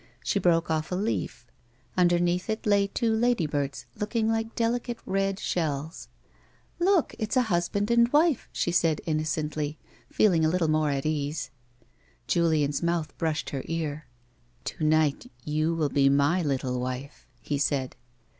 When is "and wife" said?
7.91-8.49